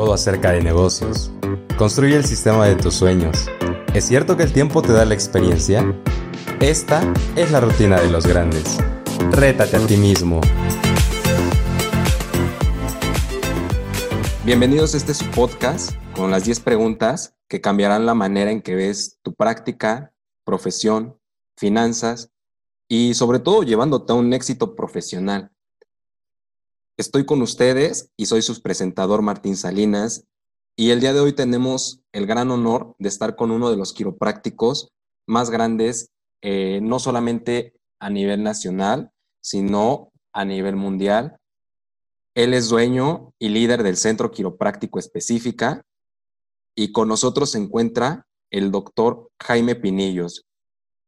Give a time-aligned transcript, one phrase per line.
[0.00, 1.30] todo acerca de negocios.
[1.76, 3.50] Construye el sistema de tus sueños.
[3.92, 5.84] ¿Es cierto que el tiempo te da la experiencia?
[6.58, 7.02] Esta
[7.36, 8.78] es la rutina de los grandes.
[9.30, 10.40] Rétate a ti mismo.
[14.42, 19.18] Bienvenidos a este podcast con las 10 preguntas que cambiarán la manera en que ves
[19.20, 20.14] tu práctica,
[20.44, 21.18] profesión,
[21.58, 22.30] finanzas
[22.88, 25.52] y sobre todo llevándote a un éxito profesional.
[27.00, 30.26] Estoy con ustedes y soy su presentador Martín Salinas
[30.76, 33.94] y el día de hoy tenemos el gran honor de estar con uno de los
[33.94, 34.92] quiroprácticos
[35.24, 36.10] más grandes,
[36.42, 41.38] eh, no solamente a nivel nacional, sino a nivel mundial.
[42.34, 45.82] Él es dueño y líder del Centro Quiropráctico Específica
[46.74, 50.44] y con nosotros se encuentra el doctor Jaime Pinillos.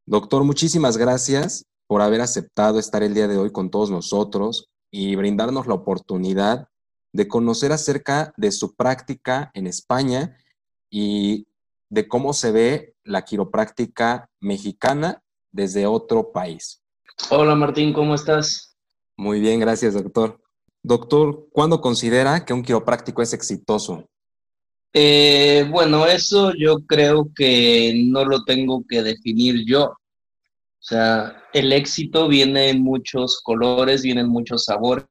[0.07, 5.15] Doctor, muchísimas gracias por haber aceptado estar el día de hoy con todos nosotros y
[5.15, 6.67] brindarnos la oportunidad
[7.13, 10.37] de conocer acerca de su práctica en España
[10.91, 11.47] y
[11.89, 16.83] de cómo se ve la quiropráctica mexicana desde otro país.
[17.31, 18.77] Hola Martín, ¿cómo estás?
[19.17, 20.39] Muy bien, gracias doctor.
[20.83, 24.07] Doctor, ¿cuándo considera que un quiropráctico es exitoso?
[24.93, 29.97] Eh, bueno, eso yo creo que no lo tengo que definir yo.
[30.83, 35.05] O sea, el éxito viene en muchos colores, viene en muchos sabores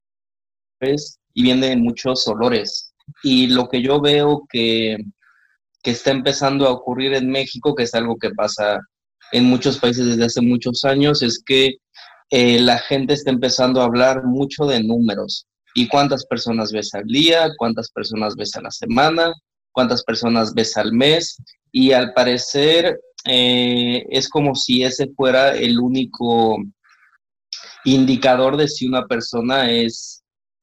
[1.33, 2.92] y viene en muchos olores.
[3.23, 4.98] Y lo que yo veo que,
[5.83, 8.81] está empezando a ocurrir en México, que es algo que pasa
[9.33, 11.79] en muchos países desde hace muchos años, es que
[12.31, 15.47] eh, la gente está empezando a hablar mucho de números.
[15.75, 17.48] ¿Y cuántas personas ves al día?
[17.57, 19.33] ¿Cuántas personas ves a la semana?
[19.73, 21.39] ¿Cuántas personas ves al mes?
[21.73, 26.59] Y al parecer eh, es como si ese fuera el único
[27.84, 30.23] indicador de si una persona es,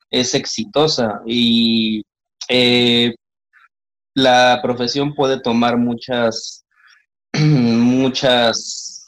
[0.09, 1.21] es exitosa.
[1.25, 2.03] Y
[2.47, 3.13] eh,
[4.16, 6.66] la profesión puede tomar muchas,
[7.39, 9.05] muchas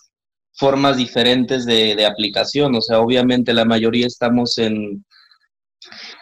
[0.54, 2.76] formas diferentes de, de, aplicación.
[2.76, 5.04] O sea, obviamente la mayoría estamos en,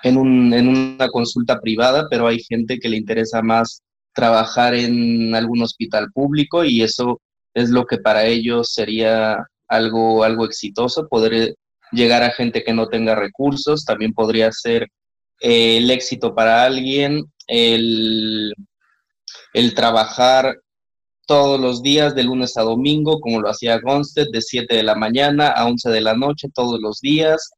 [0.04, 3.84] en, un, en una consulta privada, pero hay gente que le interesa más
[4.20, 7.22] trabajar en algún hospital público y eso
[7.54, 9.38] es lo que para ellos sería
[9.70, 11.56] algo, algo exitoso, poder
[11.94, 14.90] llegar a gente que no tenga recursos, también podría ser
[15.40, 18.54] eh, el éxito para alguien, el,
[19.54, 20.58] el trabajar
[21.26, 24.96] todos los días de lunes a domingo, como lo hacía Gonstead, de 7 de la
[24.96, 27.52] mañana a 11 de la noche, todos los días.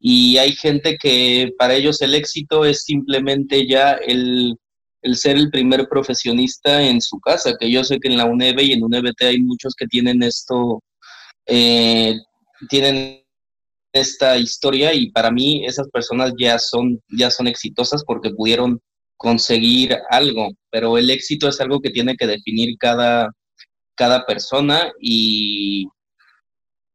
[0.00, 4.56] Y hay gente que para ellos el éxito es simplemente ya el
[5.02, 8.60] el ser el primer profesionista en su casa, que yo sé que en la UNEB
[8.60, 10.82] y en UNEBT hay muchos que tienen esto,
[11.46, 12.16] eh,
[12.68, 13.22] tienen
[13.92, 18.80] esta historia y para mí esas personas ya son, ya son exitosas porque pudieron
[19.16, 23.32] conseguir algo, pero el éxito es algo que tiene que definir cada,
[23.94, 25.86] cada persona y,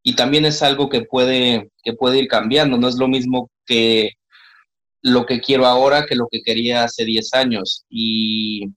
[0.04, 4.12] y también es algo que puede, que puede ir cambiando, no es lo mismo que
[5.04, 7.86] lo que quiero ahora que lo que quería hace 10 años.
[7.90, 8.70] Y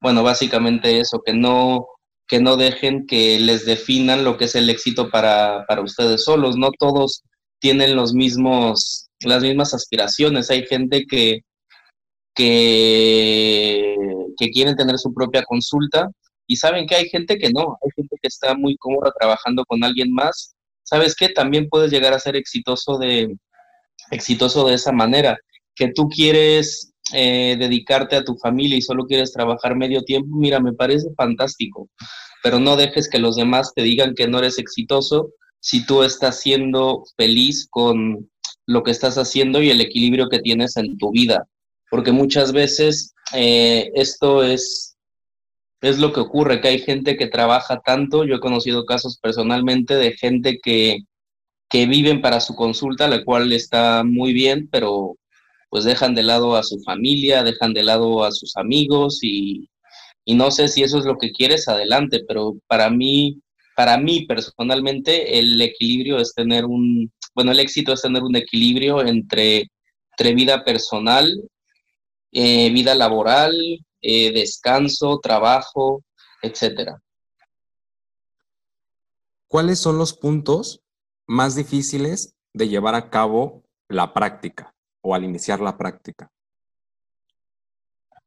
[0.00, 1.86] bueno, básicamente eso, que no,
[2.26, 6.56] que no dejen que les definan lo que es el éxito para, para ustedes solos.
[6.56, 7.22] No todos
[7.60, 10.50] tienen los mismos, las mismas aspiraciones.
[10.50, 11.40] Hay gente que,
[12.34, 13.94] que,
[14.38, 16.08] que quieren tener su propia consulta
[16.46, 19.84] y saben que hay gente que no, hay gente que está muy cómoda trabajando con
[19.84, 20.54] alguien más.
[20.84, 21.28] ¿Sabes qué?
[21.28, 23.36] También puedes llegar a ser exitoso de,
[24.10, 25.36] exitoso de esa manera
[25.76, 30.58] que tú quieres eh, dedicarte a tu familia y solo quieres trabajar medio tiempo, mira,
[30.58, 31.88] me parece fantástico,
[32.42, 36.40] pero no dejes que los demás te digan que no eres exitoso si tú estás
[36.40, 38.28] siendo feliz con
[38.66, 41.46] lo que estás haciendo y el equilibrio que tienes en tu vida,
[41.90, 44.96] porque muchas veces eh, esto es,
[45.82, 49.94] es lo que ocurre, que hay gente que trabaja tanto, yo he conocido casos personalmente
[49.94, 50.98] de gente que,
[51.68, 55.16] que viven para su consulta, la cual está muy bien, pero
[55.68, 59.68] pues dejan de lado a su familia, dejan de lado a sus amigos y,
[60.26, 63.40] no sé si eso es lo que quieres adelante, pero para mí,
[63.76, 69.06] para mí personalmente el equilibrio es tener un, bueno, el éxito es tener un equilibrio
[69.06, 69.70] entre,
[70.12, 71.32] entre vida personal,
[72.32, 73.54] eh, vida laboral,
[74.00, 76.02] eh, descanso, trabajo,
[76.42, 77.00] etcétera.
[79.48, 80.82] ¿Cuáles son los puntos
[81.26, 84.75] más difíciles de llevar a cabo la práctica?
[85.06, 86.28] O al iniciar la práctica?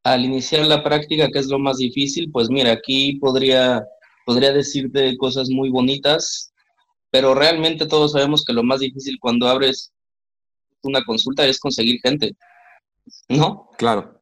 [0.02, 2.32] Al iniciar la práctica, ¿qué es lo más difícil?
[2.32, 3.84] Pues mira, aquí podría,
[4.26, 6.54] podría decirte cosas muy bonitas,
[7.12, 9.92] pero realmente todos sabemos que lo más difícil cuando abres
[10.82, 12.32] una consulta es conseguir gente,
[13.28, 13.70] ¿no?
[13.78, 14.22] Claro.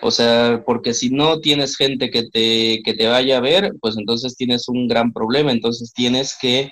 [0.00, 3.96] O sea, porque si no tienes gente que te, que te vaya a ver, pues
[3.98, 5.50] entonces tienes un gran problema.
[5.50, 6.70] Entonces tienes que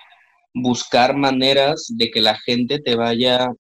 [0.54, 3.50] buscar maneras de que la gente te vaya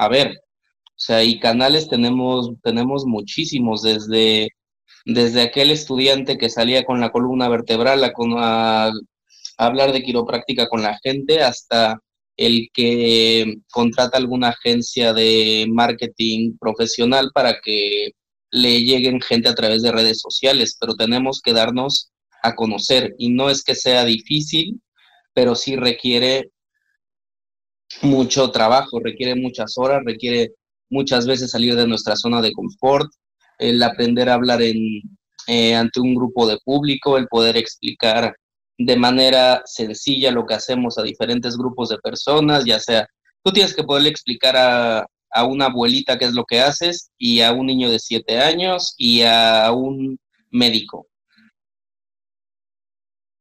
[0.00, 0.28] a ver.
[0.32, 4.48] O sea, y canales tenemos, tenemos muchísimos, desde,
[5.04, 8.92] desde aquel estudiante que salía con la columna vertebral a,
[9.58, 12.00] hablar de quiropráctica con la gente hasta
[12.38, 18.12] el que contrata alguna agencia de marketing profesional para que
[18.50, 22.10] le lleguen gente a través de redes sociales, pero tenemos que darnos
[22.42, 24.80] a conocer y no es que sea difícil,
[25.34, 26.50] pero sí requiere
[28.02, 30.52] mucho trabajo, requiere muchas horas, requiere
[30.88, 33.10] muchas veces salir de nuestra zona de confort,
[33.58, 35.02] el aprender a hablar en,
[35.46, 38.34] eh, ante un grupo de público, el poder explicar
[38.78, 43.06] de manera sencilla lo que hacemos a diferentes grupos de personas, ya sea,
[43.44, 47.40] tú tienes que poderle explicar a, a una abuelita qué es lo que haces y
[47.40, 50.18] a un niño de siete años y a un
[50.50, 51.06] médico.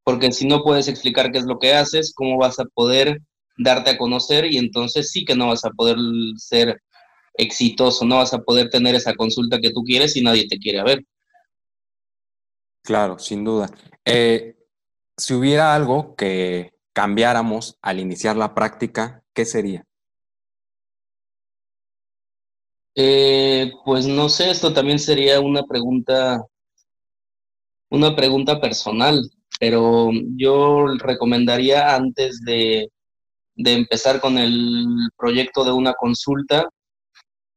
[0.04, 3.22] Porque si no puedes explicar qué es lo que haces, ¿cómo vas a poder
[3.60, 4.46] darte a conocer?
[4.52, 5.98] Y entonces sí que no vas a poder
[6.38, 6.82] ser
[7.36, 10.84] exitoso, no vas a poder tener esa consulta que tú quieres y nadie te quiere
[10.84, 11.06] ver.
[12.84, 13.70] Claro, sin duda.
[14.04, 14.56] Eh,
[15.16, 19.86] si hubiera algo que cambiáramos al iniciar la práctica, ¿qué sería?
[22.96, 26.44] Eh, pues no sé, esto también sería una pregunta,
[27.90, 29.30] una pregunta personal,
[29.60, 32.90] pero yo recomendaría antes de,
[33.62, 36.70] de empezar con el proyecto de una consulta,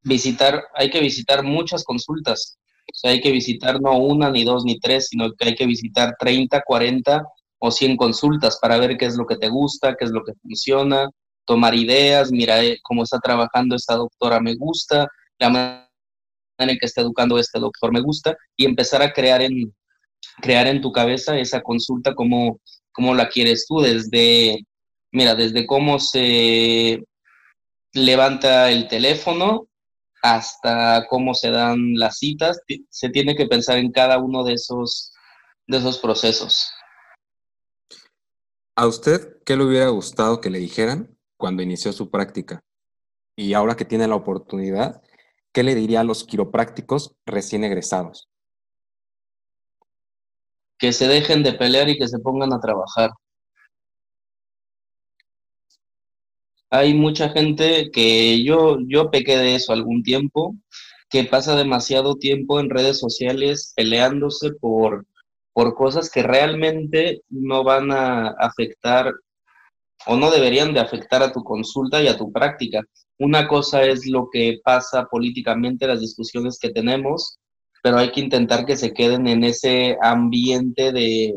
[0.03, 2.59] visitar, hay que visitar muchas consultas.
[2.81, 5.67] O sea, hay que visitar no una, ni dos, ni tres, sino que hay que
[5.67, 7.23] visitar 30, 40
[7.61, 10.33] o 100 consultas para ver qué es lo que te gusta, qué es lo que
[10.43, 11.09] funciona,
[11.45, 15.07] tomar ideas, mira eh, cómo está trabajando esta doctora, me gusta,
[15.39, 15.89] la manera
[16.59, 19.73] en que está educando este doctor me gusta y empezar a crear en,
[20.41, 22.59] crear en tu cabeza esa consulta como,
[22.91, 24.67] como la quieres tú, desde,
[25.13, 27.05] mira, desde cómo se
[27.93, 29.69] levanta el teléfono
[30.23, 35.13] hasta cómo se dan las citas, se tiene que pensar en cada uno de esos,
[35.67, 36.71] de esos procesos.
[38.77, 42.63] ¿A usted qué le hubiera gustado que le dijeran cuando inició su práctica?
[43.37, 45.03] Y ahora que tiene la oportunidad,
[45.53, 48.29] ¿qué le diría a los quiroprácticos recién egresados?
[50.79, 53.11] Que se dejen de pelear y que se pongan a trabajar.
[56.75, 60.57] Hay mucha gente que yo, yo pequé de eso algún tiempo,
[61.11, 65.07] que pasa demasiado tiempo en redes sociales peleándose por,
[65.53, 69.13] por cosas que realmente no van a afectar
[70.07, 72.81] o no deberían de afectar a tu consulta y a tu práctica.
[73.19, 77.39] Una cosa es lo que pasa políticamente, las discusiones que tenemos,
[77.83, 81.35] pero hay que intentar que se queden en ese ambiente de,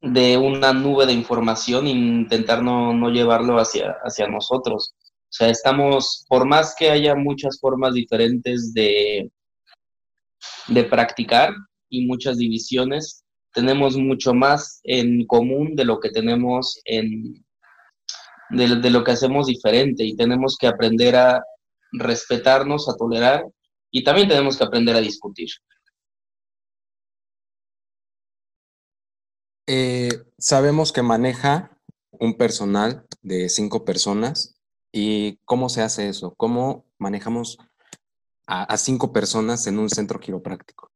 [0.00, 4.94] de una nube de información e intentar no, no llevarlo hacia, hacia nosotros.
[5.02, 9.30] O sea, estamos, por más que haya muchas formas diferentes de,
[10.68, 11.52] de practicar
[11.88, 17.44] y muchas divisiones, tenemos mucho más en común de lo que tenemos en,
[18.50, 21.42] de, lo que hacemos diferente y tenemos que aprender a
[21.92, 23.44] respetarnos, a tolerar
[23.90, 25.48] y también tenemos que aprender a discutir.
[29.72, 31.70] Eh, sabemos que maneja
[32.10, 34.56] un personal de cinco personas
[34.90, 37.56] y cómo se hace eso, cómo manejamos
[38.48, 40.90] a cinco personas en un centro quiropráctico.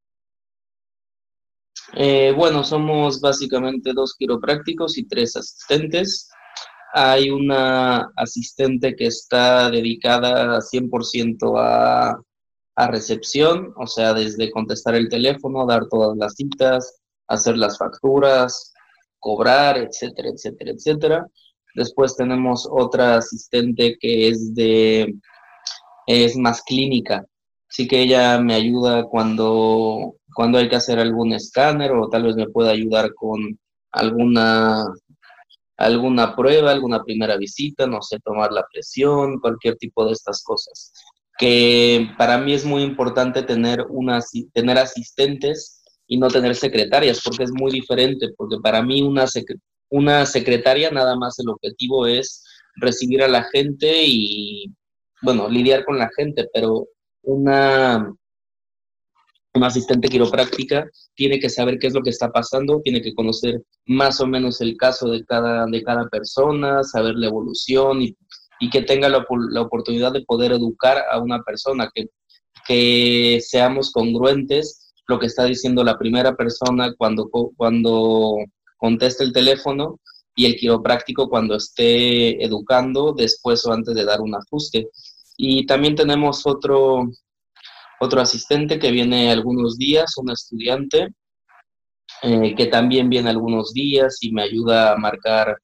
[1.93, 6.29] Eh, bueno, somos básicamente dos quiroprácticos y tres asistentes.
[6.95, 12.21] Hay una asistente que está dedicada 100% a,
[12.75, 18.73] a recepción, o sea, desde contestar el teléfono, dar todas las citas, hacer las facturas,
[19.19, 21.27] cobrar, etcétera, etcétera, etcétera.
[21.75, 25.15] Después tenemos otra asistente que es de
[26.07, 27.25] es más clínica,
[27.71, 32.37] así que ella me ayuda cuando cuando hay que hacer algún escáner o tal vez
[32.37, 33.59] me pueda ayudar con
[33.93, 34.85] alguna,
[35.77, 40.93] alguna prueba, alguna primera visita, no sé, tomar la presión, cualquier tipo de estas cosas.
[41.39, 44.21] Que para mí es muy importante tener, una,
[44.53, 45.84] tener asistentes
[46.15, 49.25] y no tener secretarias, porque es muy diferente, porque para mí una,
[49.91, 52.45] una secretaria nada más el objetivo es
[52.77, 54.73] recibir a la gente y,
[55.23, 56.87] bueno, lidiar con la gente, pero
[57.23, 58.09] una
[59.57, 63.63] un asistente quiropráctica tiene que saber qué es lo que está pasando, tiene que conocer
[63.87, 68.17] más o menos el caso de cada, de cada persona, saber la evolución y,
[68.71, 72.07] que tenga la, la, oportunidad de poder educar a una persona, que,
[72.67, 78.37] que seamos congruentes lo que está diciendo la primera persona cuando, cuando
[78.77, 80.01] contesta el teléfono
[80.35, 84.89] y el quiropráctico cuando esté educando después o antes de dar un ajuste.
[85.37, 87.05] Y también tenemos otro,
[88.01, 91.09] otro asistente que viene algunos días, un estudiante,
[92.23, 95.59] eh, que también viene algunos días y me ayuda a marcar,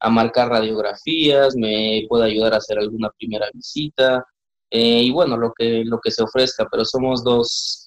[0.00, 4.24] a marcar radiografías, me puede ayudar a hacer alguna primera visita,
[4.70, 7.83] eh, y bueno, lo que, lo que se ofrezca, pero somos dos,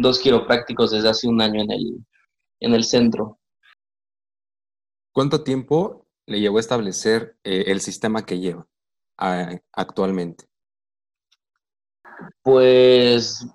[0.00, 2.06] dos quiroprácticos desde hace un año en el,
[2.60, 3.38] en el centro.
[5.12, 8.66] ¿Cuánto tiempo le llevó a establecer eh, el sistema que lleva
[9.72, 10.46] actualmente?
[12.42, 13.46] Pues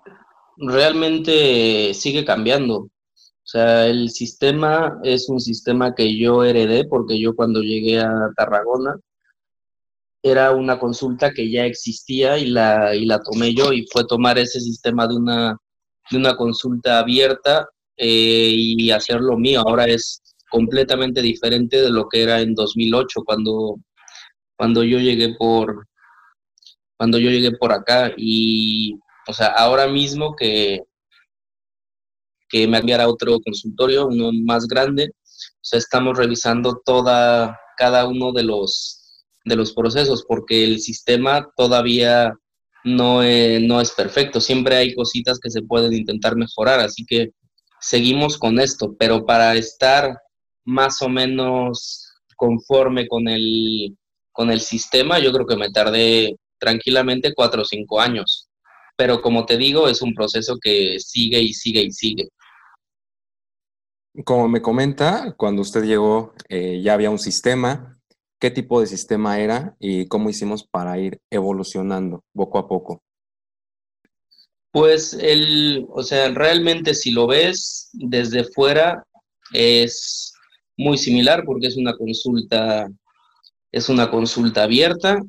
[0.58, 2.78] realmente sigue cambiando.
[2.78, 8.32] O sea, el sistema es un sistema que yo heredé porque yo cuando llegué a
[8.36, 9.00] Tarragona
[10.24, 14.40] era una consulta que ya existía y la, y la tomé yo y fue tomar
[14.40, 15.58] ese sistema de una,
[16.10, 19.62] de una consulta abierta eh, y hacerlo mío.
[19.66, 23.78] Ahora es completamente diferente de lo que era en 2008 cuando,
[24.56, 25.88] cuando yo llegué por
[26.98, 28.98] cuando yo llegué por acá y
[29.28, 30.80] o sea ahora mismo que
[32.48, 38.32] que me enviara otro consultorio uno más grande o sea estamos revisando toda cada uno
[38.32, 42.34] de los de los procesos porque el sistema todavía
[42.86, 47.32] no, no es perfecto siempre hay cositas que se pueden intentar mejorar así que
[47.82, 50.18] seguimos con esto pero para estar
[50.65, 53.98] más o menos conforme con el,
[54.32, 58.50] con el sistema, yo creo que me tardé tranquilamente cuatro o cinco años.
[58.98, 62.30] Pero como te digo, es un proceso que sigue y sigue y sigue.
[64.24, 67.95] Como me comenta, cuando usted llegó eh, ya había un sistema.
[68.39, 73.01] ¿Qué tipo de sistema era y cómo hicimos para ir evolucionando poco a poco?
[74.72, 79.06] Pues el, o sea, realmente si lo ves desde fuera
[79.54, 80.34] es
[80.77, 82.89] muy similar porque es una consulta,
[83.72, 85.20] es una consulta abierta.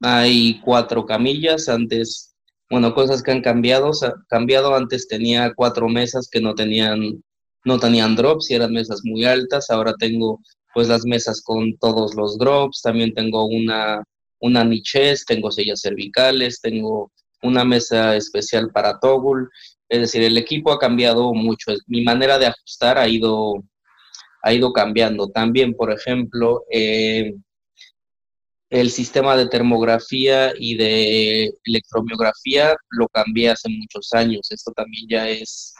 [0.00, 1.68] Hay cuatro camillas.
[1.68, 2.34] Antes,
[2.70, 3.90] bueno, cosas que han cambiado.
[4.28, 7.22] cambiado antes tenía cuatro mesas que no tenían,
[7.66, 9.68] no tenían drops y eran mesas muy altas.
[9.70, 10.40] Ahora tengo
[10.74, 12.82] pues las mesas con todos los drops.
[12.82, 14.02] También tengo una,
[14.40, 17.12] una niches, tengo sillas cervicales, tengo
[17.42, 19.48] una mesa especial para toggle.
[19.88, 21.72] Es decir, el equipo ha cambiado mucho.
[21.86, 23.62] Mi manera de ajustar ha ido,
[24.42, 25.28] ha ido cambiando.
[25.28, 27.34] También, por ejemplo, eh,
[28.72, 34.50] el sistema de termografía y de electromiografía lo cambié hace muchos años.
[34.50, 35.74] Esto también ya es,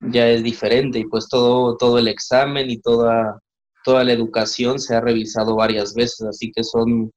[0.00, 3.40] ya es diferente y pues todo, todo el examen y toda,
[3.86, 7.12] toda la educación se ha revisado varias veces, así que son, o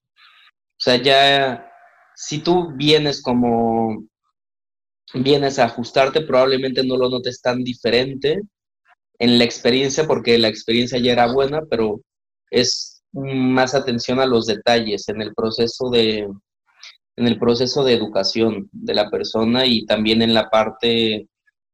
[0.78, 1.68] sea, ya
[2.16, 4.06] si tú vienes como
[5.16, 8.40] vienes a ajustarte, probablemente no lo notes tan diferente
[9.18, 12.02] en la experiencia, porque la experiencia ya era buena, pero
[12.52, 16.28] es más atención a los detalles en el proceso de
[17.16, 21.28] en el proceso de educación de la persona y también en la parte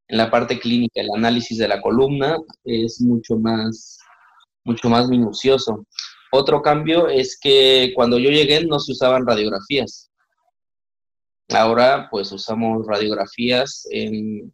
[0.07, 3.99] en la parte clínica, el análisis de la columna es mucho más
[4.65, 5.85] mucho más minucioso.
[6.31, 10.11] Otro cambio es que cuando yo llegué no se usaban radiografías.
[11.49, 14.53] Ahora pues usamos radiografías en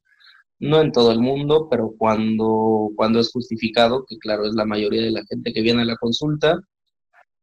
[0.62, 5.02] no en todo el mundo, pero cuando, cuando es justificado, que claro es la mayoría
[5.02, 6.60] de la gente que viene a la consulta,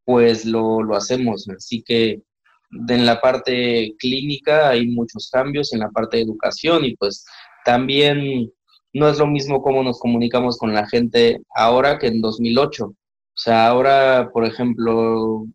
[0.04, 1.48] pues lo, lo hacemos.
[1.48, 2.22] Así que
[2.70, 7.24] en la parte clínica hay muchos cambios, en la parte de educación y pues
[7.64, 8.52] también
[8.92, 12.84] no es lo mismo cómo nos comunicamos con la gente ahora que en 2008.
[12.86, 12.94] O
[13.34, 15.46] sea, ahora, por ejemplo,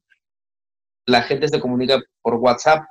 [1.06, 2.86] la gente se comunica por WhatsApp.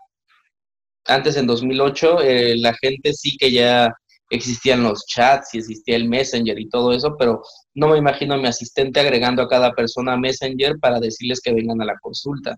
[1.07, 3.93] Antes, en 2008, eh, la gente sí que ya
[4.31, 7.43] existían los chats y existía el Messenger y todo eso, pero
[7.75, 11.81] no me imagino a mi asistente agregando a cada persona Messenger para decirles que vengan
[11.83, 12.57] a la consulta.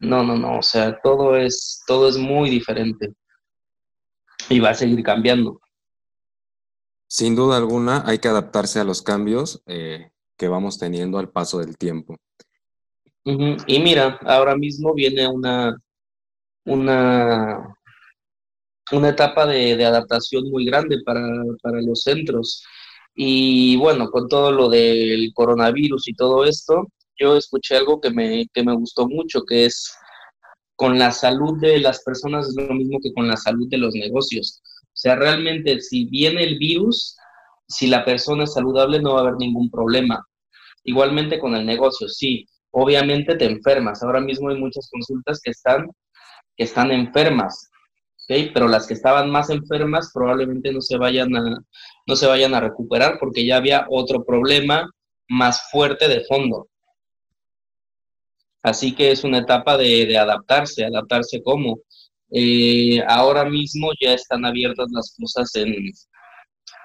[0.00, 3.12] No, no, no, o sea, todo es, todo es muy diferente
[4.48, 5.60] y va a seguir cambiando.
[7.08, 11.58] Sin duda alguna, hay que adaptarse a los cambios eh, que vamos teniendo al paso
[11.58, 12.16] del tiempo.
[13.24, 15.76] Y mira, ahora mismo viene una,
[16.64, 17.78] una
[18.92, 21.20] una etapa de, adaptación muy grande para,
[21.82, 22.64] los centros.
[23.14, 26.86] Y bueno, con todo lo del coronavirus y todo esto,
[27.18, 29.92] yo escuché algo que me, que me gustó mucho, que es
[30.76, 33.94] con la salud de las personas es lo mismo que con la salud de los
[33.94, 34.62] negocios.
[34.98, 37.16] O sea, realmente si viene el virus,
[37.68, 40.26] si la persona es saludable no va a haber ningún problema.
[40.82, 44.02] Igualmente con el negocio, sí, obviamente te enfermas.
[44.02, 45.88] Ahora mismo hay muchas consultas que están,
[46.56, 47.70] que están enfermas,
[48.26, 51.58] pero las que estaban más enfermas probablemente no se vayan a,
[52.04, 54.90] no se vayan a recuperar porque ya había otro problema
[55.28, 56.66] más fuerte de fondo.
[58.64, 61.78] Así que es una etapa de, adaptarse, adaptarse como.
[62.30, 65.74] Eh, ahora mismo ya están abiertas las cosas en,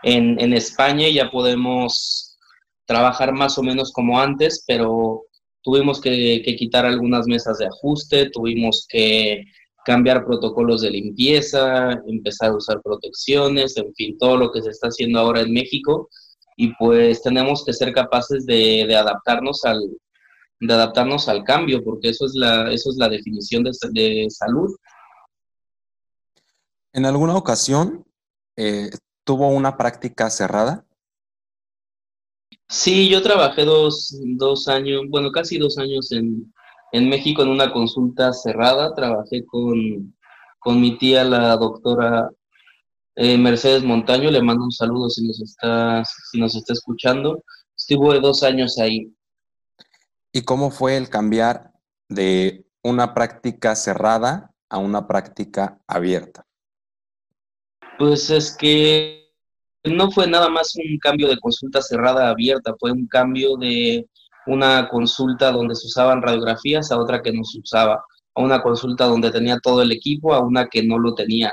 [0.04, 2.38] en, España y ya podemos
[2.86, 5.24] trabajar más o menos como antes, pero
[5.62, 9.44] tuvimos que quitar algunas mesas de ajuste, tuvimos que
[9.84, 14.88] cambiar protocolos de limpieza, empezar a usar protecciones, en fin, todo lo que se está
[14.88, 16.10] haciendo ahora en México.
[16.56, 19.82] Y pues tenemos que ser capaces de, adaptarnos al
[20.60, 24.74] de adaptarnos al cambio porque eso es la eso es la definición de, salud
[26.94, 28.06] en alguna ocasión
[28.56, 28.90] eh,
[29.24, 30.86] tuvo una práctica cerrada
[32.70, 36.54] sí yo trabajé dos, dos años bueno casi dos años en,
[36.94, 38.94] en México en una consulta cerrada.
[38.96, 40.14] Trabajé con,
[40.80, 42.30] mi tía, la doctora
[43.16, 44.32] eh, Mercedes Montaño.
[44.32, 47.44] Le mando un saludo si nos está, si nos está escuchando.
[47.76, 49.12] Estuve dos años ahí.
[50.32, 51.72] ¿Y cómo fue el cambiar
[52.10, 56.46] de una práctica cerrada a una práctica abierta?
[57.98, 59.30] Pues es que
[59.84, 64.08] no fue nada más un cambio de consulta cerrada abierta, fue un cambio de
[64.48, 68.04] una consulta donde se usaban radiografías a otra que no se usaba,
[68.36, 71.52] a una consulta donde tenía todo el equipo a una que no lo tenía.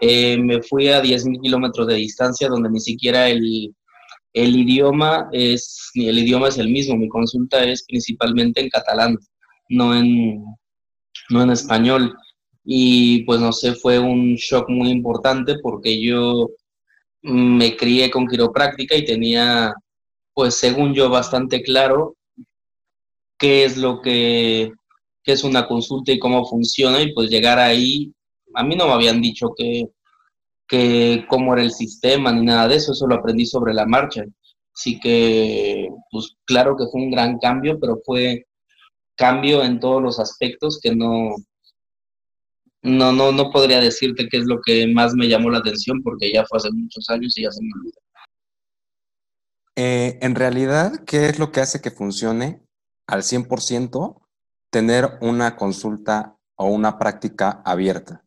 [0.00, 3.74] Eh, me fui a 10.000 kilómetros de distancia donde ni siquiera el,
[4.32, 9.18] el idioma es, el idioma es el mismo, mi consulta es principalmente en catalán,
[9.68, 10.42] no en,
[11.30, 12.16] no en español.
[12.64, 16.50] Y pues no sé, fue un shock muy importante porque yo
[17.22, 19.74] me crié con quiropráctica y tenía,
[20.34, 22.16] pues según yo, bastante claro
[23.38, 24.72] qué es lo que
[25.32, 28.12] es una consulta y cómo funciona y pues llegar ahí,
[28.54, 29.88] a mí no me habían dicho que,
[30.66, 34.24] que cómo era el sistema ni nada de eso, eso lo aprendí sobre la marcha.
[34.74, 38.46] Así que, pues claro que fue un gran cambio, pero fue
[39.16, 41.34] cambio en todos los aspectos que no,
[42.82, 46.32] no, no, no podría decirte qué es lo que más me llamó la atención porque
[46.32, 48.00] ya fue hace muchos años y ya se me olvidó.
[49.76, 52.62] Eh, en realidad, ¿qué es lo que hace que funcione
[53.06, 54.20] al 100%
[54.70, 58.24] tener una consulta o una práctica abierta?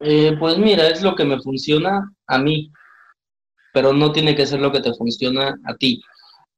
[0.00, 2.72] Eh, pues mira, es lo que me funciona a mí,
[3.72, 6.00] pero no tiene que ser lo que te funciona a ti.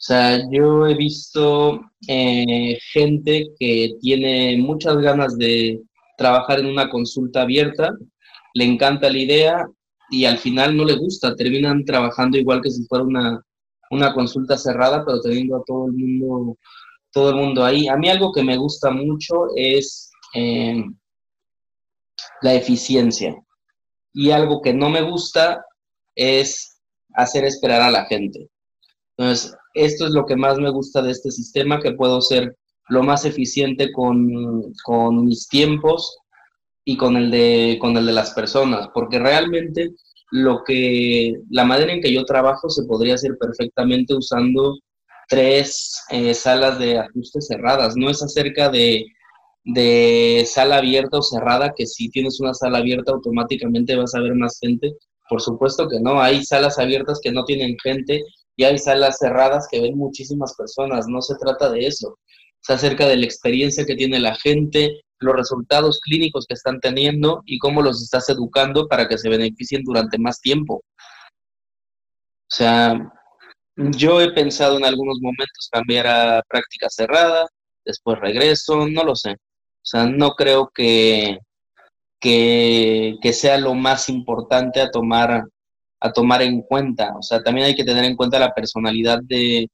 [0.03, 5.81] O sea, yo he visto eh, gente que tiene muchas ganas de
[6.23, 7.91] trabajar en una consulta abierta,
[8.55, 9.67] le encanta la idea
[10.11, 13.43] y al final no le gusta, terminan trabajando igual que si fuera una,
[13.91, 16.57] una consulta cerrada, pero teniendo a todo el mundo
[17.13, 17.89] todo el mundo ahí.
[17.89, 20.83] A mí algo que me gusta mucho es eh,
[22.41, 23.37] la eficiencia.
[24.15, 25.65] Y algo que no me gusta
[26.15, 26.81] es
[27.15, 28.49] hacer esperar a la gente.
[29.17, 32.57] Entonces, esto es lo que más me gusta de este sistema, que puedo ser
[32.89, 36.17] lo más eficiente con, con mis tiempos
[36.85, 39.91] y con el, de, con el de las personas, porque realmente
[40.31, 44.79] lo que, la manera en que yo trabajo se podría hacer perfectamente usando
[45.29, 47.97] tres eh, salas de ajuste cerradas.
[47.97, 49.05] No es acerca de,
[49.65, 54.35] de sala abierta o cerrada, que si tienes una sala abierta automáticamente vas a ver
[54.35, 54.97] más gente.
[55.29, 58.23] Por supuesto que no, hay salas abiertas que no tienen gente
[58.57, 61.07] y hay salas cerradas que ven muchísimas personas.
[61.09, 62.19] No se trata de eso.
[62.63, 67.43] Es acerca de la experiencia que tiene la gente, los resultados clínicos que están teniendo
[67.47, 70.83] y cómo los estás educando para que se beneficien durante más tiempo.
[72.53, 73.13] O sea,
[73.77, 77.47] yo he pensado en algunos momentos cambiar a práctica cerrada,
[77.85, 79.33] después regreso, no lo sé.
[79.33, 81.39] O sea, no creo que,
[82.21, 85.45] que, sea lo más importante a tomar,
[86.01, 87.15] a tomar en cuenta.
[87.19, 89.69] O sea, también hay que tener en cuenta la personalidad de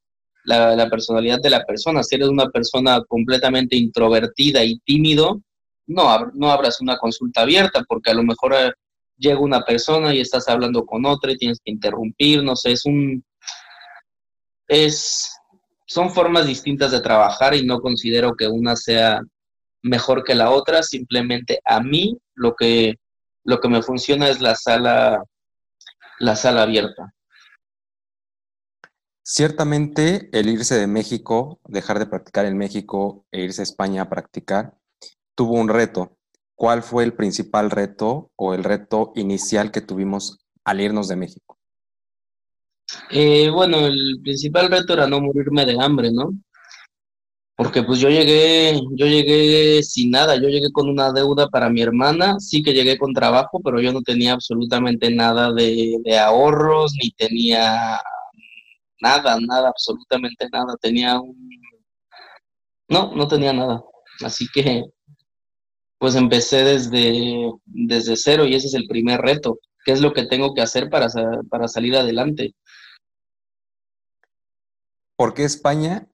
[0.48, 2.02] la, personalidad de la persona.
[2.02, 5.40] Si eres una persona completamente introvertida y tímido,
[5.86, 8.72] no, no abras una consulta abierta, porque a lo mejor eh,
[9.16, 12.84] llega una persona y estás hablando con otra y tienes que interrumpir, no sé, es
[12.84, 13.22] un
[14.68, 15.34] es,
[15.86, 19.20] son formas distintas de trabajar y no considero que una sea
[19.82, 22.96] mejor que la otra, simplemente a mí lo que,
[23.44, 25.22] lo que me funciona es la sala,
[26.18, 27.14] la sala abierta.
[29.30, 34.08] Ciertamente el irse de México, dejar de practicar en México e irse a España a
[34.08, 34.72] practicar,
[35.34, 36.16] tuvo un reto.
[36.54, 41.58] ¿Cuál fue el principal reto o el reto inicial que tuvimos al irnos de México?
[43.10, 46.30] Eh, bueno, el principal reto era no morirme de hambre, ¿no?
[47.54, 51.82] porque pues yo llegué, yo llegué sin nada, yo llegué con una deuda para mi
[51.82, 56.92] hermana, sí que llegué con trabajo, pero yo no tenía absolutamente nada de, de ahorros,
[57.02, 57.98] ni tenía
[59.00, 61.36] nada, nada, absolutamente nada, tenía un...
[62.88, 63.82] No, no tenía nada,
[64.24, 64.84] así que
[65.98, 70.26] pues empecé desde, desde cero y ese es el primer reto, qué es lo que
[70.26, 71.08] tengo que hacer para,
[71.50, 72.54] para salir adelante.
[75.16, 76.06] ¿Por qué España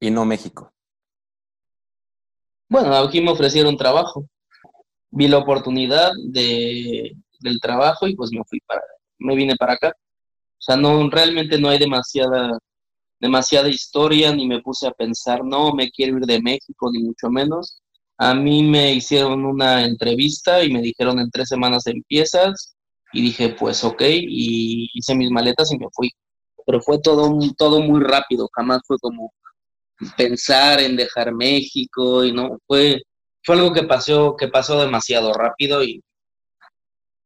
[0.00, 0.72] y no México?
[2.68, 4.28] Bueno, aquí me ofrecieron trabajo.
[5.10, 8.82] Vi la oportunidad de, del trabajo y pues me fui para,
[9.18, 9.96] me vine para acá.
[10.58, 12.58] O sea, no, realmente no hay demasiada,
[13.20, 17.30] demasiada historia, ni me puse a pensar, no, me quiero ir de México, ni mucho
[17.30, 17.80] menos.
[18.18, 22.76] A mí me hicieron una entrevista y me dijeron en tres semanas empiezas
[23.12, 26.10] y dije, pues ok, y hice mis maletas y me fui.
[26.66, 29.32] Pero fue todo, todo muy rápido, jamás fue como,
[30.16, 33.02] pensar en dejar México y no, fue,
[33.44, 36.02] fue algo que pasó, que pasó demasiado rápido y,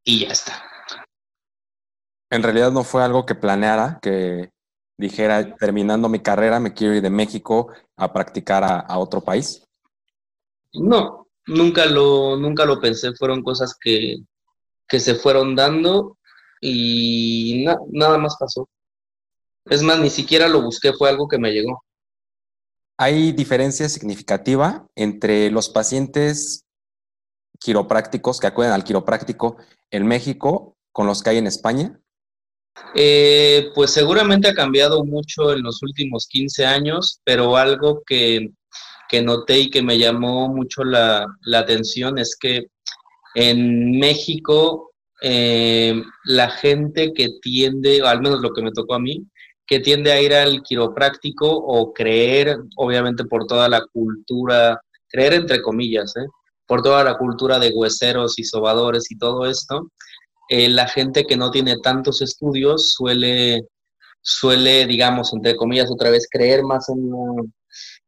[0.05, 0.72] y ya está.
[2.33, 4.51] En realidad no fue algo que planeara, que
[4.97, 9.63] dijera, terminando mi carrera, me quiero ir de México a practicar a, otro país.
[10.73, 14.17] No, nunca lo, nunca lo pensé, fueron cosas que,
[14.89, 16.17] que se fueron dando
[16.59, 18.67] y nada más pasó.
[19.67, 21.85] Es más, ni siquiera lo busqué, fue algo que me llegó.
[22.97, 26.65] ¿Hay diferencia significativa entre los pacientes
[27.61, 29.59] quiroprácticos que acuden al quiropráctico
[29.91, 31.99] en México con los que hay en España?
[32.95, 38.51] Eh, pues seguramente ha cambiado mucho en los últimos 15 años, pero algo que,
[39.23, 42.69] noté y que me llamó mucho la, atención es que
[43.35, 49.27] en México eh, la gente que tiende, al menos lo que me tocó a mí,
[49.67, 55.63] que tiende a ir al quiropráctico o creer, obviamente por toda la cultura, creer entre
[55.63, 56.27] comillas, ¿eh?
[56.67, 59.91] por toda la cultura de hueseros y sobadores y todo esto,
[60.49, 63.67] eh, la gente que no tiene tantos estudios suele,
[64.21, 67.11] suele, digamos, entre comillas, otra vez, creer más en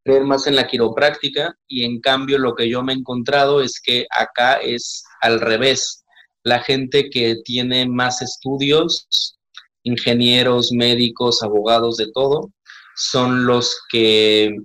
[0.04, 3.80] creer más en la quiropráctica y en cambio lo que yo me he encontrado es
[3.82, 6.04] que acá es al revés.
[6.42, 9.38] La gente que tiene más estudios
[9.82, 12.50] ingenieros, médicos, abogados, de todo,
[12.96, 14.56] son los que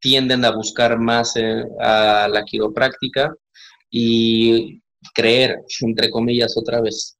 [0.00, 3.34] tienden a buscar más eh, a la quiropráctica
[3.90, 4.82] y
[5.14, 7.16] creer, entre comillas, otra vez.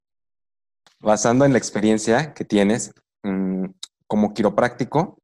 [1.01, 3.67] Basando en la experiencia que tienes mm,
[4.07, 5.19] como quiropráctico,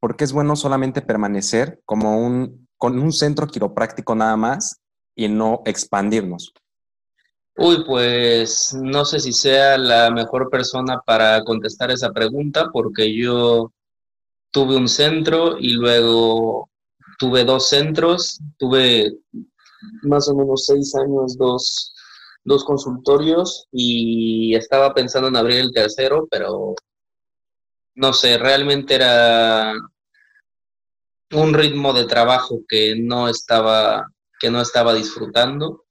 [0.00, 4.80] ¿por qué es bueno solamente permanecer como un, con un centro quiropráctico nada más
[5.14, 6.52] y no expandirnos?
[7.56, 13.72] Uy, pues no sé si sea la mejor persona para contestar esa pregunta porque yo
[14.50, 16.68] tuve un centro y luego
[17.18, 19.18] tuve dos centros, tuve
[20.02, 21.93] más o menos seis años, dos,
[22.44, 26.74] dos consultorios y estaba pensando en abrir el tercero, pero
[27.94, 29.72] no sé, realmente era
[31.32, 34.06] un ritmo de trabajo que no estaba,
[34.38, 35.84] que no estaba disfrutando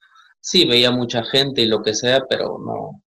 [0.44, 3.02] sí, veía mucha gente y lo que sea, pero no.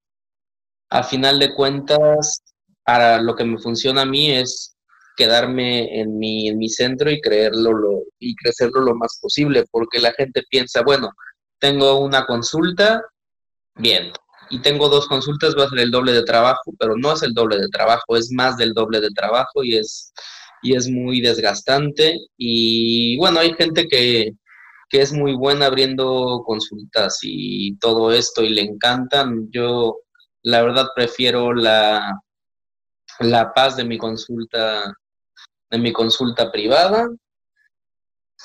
[0.90, 2.42] A final de cuentas,
[2.84, 4.76] para lo que me funciona a mí es
[5.16, 10.00] quedarme en mi, en mi centro y creerlo lo, y crecerlo lo más posible, porque
[10.00, 11.10] la gente piensa, bueno,
[11.58, 13.02] tengo una consulta,
[13.76, 14.12] bien,
[14.50, 17.34] y tengo dos consultas, va a ser el doble de trabajo, pero no es el
[17.34, 20.12] doble de trabajo, es más del doble de trabajo y es,
[20.62, 22.16] y es muy desgastante.
[22.36, 24.32] Y bueno, hay gente que,
[24.88, 29.48] que es muy buena abriendo consultas y todo esto y le encantan.
[29.50, 29.98] Yo
[30.42, 32.20] la verdad prefiero la,
[33.20, 34.94] la paz de mi consulta,
[35.70, 37.08] de mi consulta privada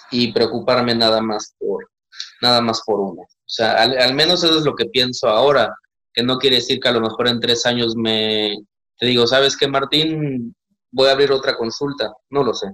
[0.09, 1.89] y preocuparme nada más por,
[2.41, 3.23] nada más por uno.
[3.51, 5.75] O sea, al, menos eso es lo que pienso ahora,
[6.13, 8.55] que no quiere decir que a lo mejor en tres años me,
[8.97, 10.55] te digo, ¿sabes qué, Martín?
[10.89, 12.13] Voy a abrir otra consulta.
[12.29, 12.67] No lo sé.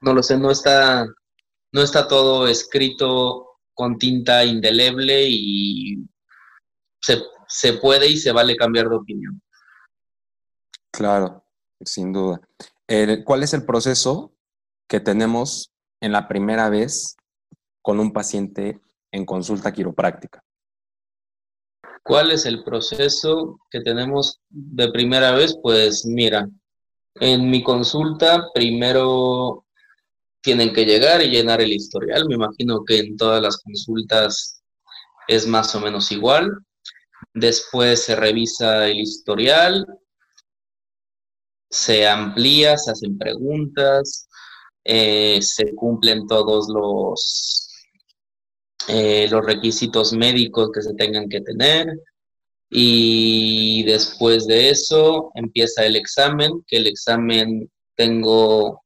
[0.00, 1.06] No lo sé, no está,
[1.70, 6.04] no está todo escrito con tinta indeleble y
[7.00, 9.40] se, puede y se vale cambiar de opinión.
[10.90, 11.44] Claro,
[11.84, 12.40] sin duda.
[13.24, 14.34] ¿Cuál es el proceso
[14.88, 17.16] que tenemos en la primera vez
[17.82, 20.42] con un paciente en consulta quiropráctica?
[22.02, 25.56] ¿Cuál es el proceso que tenemos de primera vez?
[25.62, 26.48] Pues mira,
[27.16, 29.64] en mi consulta primero
[30.40, 32.26] tienen que llegar y llenar el historial.
[32.28, 34.62] Me imagino que en todas las consultas
[35.28, 36.50] es más o menos igual.
[37.34, 39.86] Después se revisa el historial,
[41.70, 44.28] se amplía, se hacen preguntas,
[44.84, 47.61] eh, se cumplen todos los,
[48.88, 51.86] eh, los requisitos médicos que se tengan que tener.
[52.70, 58.82] Y después de eso empieza el examen, que el examen tengo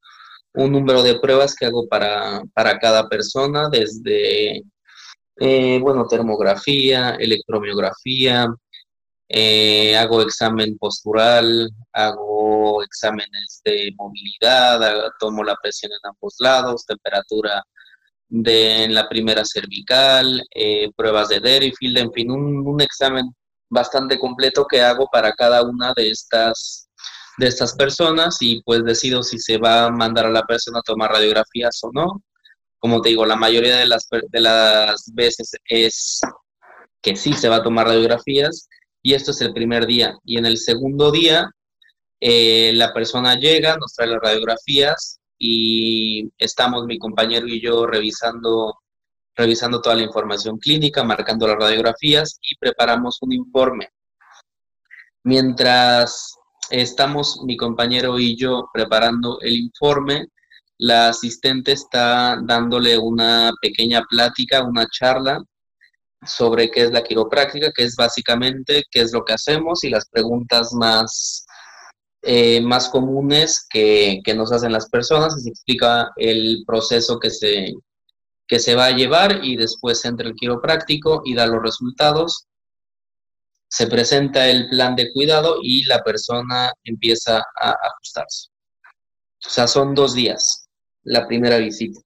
[0.55, 4.63] un número de pruebas que hago para, para cada persona, desde,
[5.39, 8.49] eh, bueno, termografía, electromiografía,
[9.29, 17.63] eh, hago examen postural, hago exámenes de movilidad, tomo la presión en ambos lados, temperatura
[18.29, 23.35] de en la primera cervical, eh, pruebas de Derifield, en fin, un, un, examen
[23.69, 26.89] bastante completo que hago para cada una de estas,
[27.39, 30.83] de estas personas y pues decido si se va a mandar a la persona a
[30.83, 32.23] tomar radiografías o no.
[32.79, 36.21] Como te digo, la mayoría de las, de las veces es
[37.03, 38.69] que sí se va a tomar radiografías
[39.03, 40.17] y esto es el primer día.
[40.25, 41.51] Y en el segundo día,
[42.21, 48.81] eh, la persona llega, nos trae las radiografías y estamos mi compañero y yo revisando,
[49.35, 53.89] revisando toda la información clínica, marcando las radiografías y preparamos un informe.
[55.25, 56.37] Mientras
[56.71, 60.27] estamos mi compañero y yo preparando el informe,
[60.79, 65.43] la asistente está dándole una pequeña plática, una charla
[66.25, 70.09] sobre qué es la quiropráctica, que es básicamente qué es lo que hacemos y las
[70.09, 71.46] preguntas más,
[72.27, 75.43] eh, más comunes que, nos hacen las personas.
[75.43, 77.73] Se explica el proceso que se,
[78.47, 82.47] que se va a llevar y después entra el quiropráctico y da los resultados.
[83.69, 88.49] Se presenta el plan de cuidado y la persona empieza a ajustarse.
[89.45, 90.69] O sea, son dos días
[91.03, 92.01] la primera visita.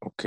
[0.00, 0.24] Ok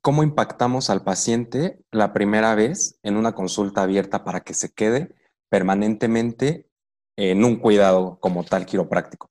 [0.00, 5.14] cómo impactamos al paciente la primera vez en una consulta abierta para que se quede
[5.48, 6.68] permanentemente
[7.16, 9.28] en un cuidado como tal quiropráctico?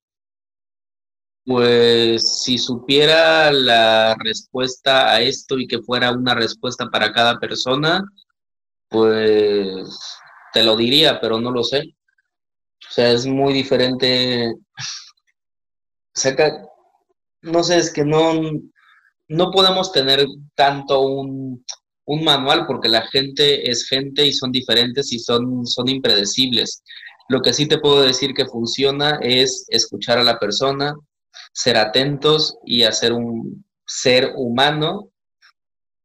[1.45, 8.01] Pues si supiera la respuesta a esto y que fuera una respuesta para cada persona,
[8.89, 9.99] pues
[10.53, 11.95] te lo diría, pero no lo sé.
[12.89, 14.53] O sea, es muy diferente.
[14.55, 16.35] O sea,
[17.41, 18.33] no sé, es que no,
[19.27, 21.65] no podemos tener tanto un,
[22.05, 26.83] manual porque la gente es gente y son diferentes y son, son impredecibles.
[27.29, 30.93] Lo que sí te puedo decir que funciona es escuchar a la persona,
[31.53, 35.09] ser atentos y hacer un ser humano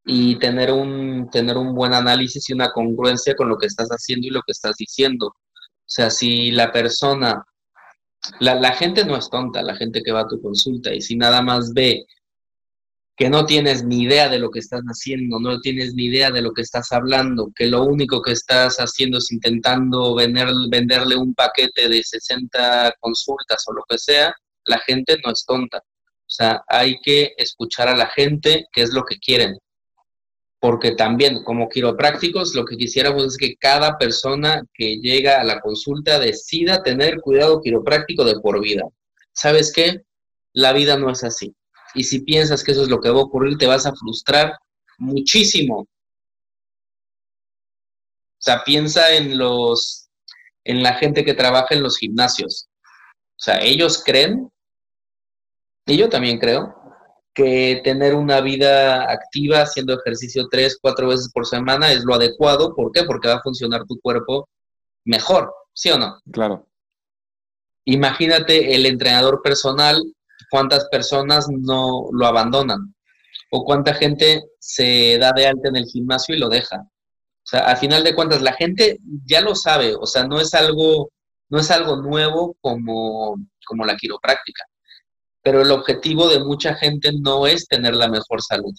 [0.05, 4.27] y tener un, tener un buen análisis y una congruencia con lo que estás haciendo
[4.27, 5.27] y lo que estás diciendo.
[5.27, 7.45] O sea, si la persona,
[8.41, 11.17] la, la gente no es tonta, la gente que va a tu consulta, y si
[11.17, 12.07] nada más ve
[13.19, 16.41] que no tienes ni idea de lo que estás haciendo, no tienes ni idea de
[16.41, 21.35] lo que estás hablando, que lo único que estás haciendo es intentando vender, venderle un
[21.35, 24.33] paquete de 60 consultas o lo que sea,
[24.67, 25.79] la gente no es tonta.
[25.79, 29.59] O sea, hay que escuchar a la gente qué es lo que quieren.
[30.61, 35.61] Porque también como quiroprácticos lo que quisiéramos es que cada persona que llega a la
[35.61, 38.85] consulta decida tener cuidado quiropráctico de por vida.
[39.33, 40.03] ¿Sabes qué?
[40.53, 41.53] La vida no es así
[41.99, 44.57] y si piensas que eso es lo que va a ocurrir, te vas a frustrar
[44.99, 45.81] muchísimo.
[45.81, 45.89] O
[48.39, 50.09] sea, piensa en los,
[50.63, 52.69] en la gente que trabaja en los gimnasios.
[53.03, 54.49] O sea, ellos creen,
[55.87, 56.73] y yo también creo,
[57.35, 62.77] que tener una vida activa haciendo ejercicio tres, cuatro veces por semana es lo adecuado.
[62.77, 63.03] ¿Por qué?
[63.03, 64.49] Porque va a funcionar tu cuerpo
[65.05, 66.21] mejor, ¿sí o no?
[66.31, 66.65] Claro.
[67.87, 70.01] Imagínate el entrenador personal
[70.51, 72.95] cuántas personas no lo abandonan
[73.51, 76.77] o cuánta gente se da de alta en el gimnasio y lo deja.
[76.79, 80.53] O sea, al final de cuentas, la gente ya lo sabe, o sea, no es
[80.55, 81.11] algo,
[81.49, 84.65] no es algo nuevo como, como la quiropráctica.
[85.43, 88.75] Pero el objetivo de mucha gente no es tener la mejor salud.